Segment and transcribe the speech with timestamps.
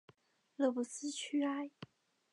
[0.57, 1.69] 勒布斯屈埃。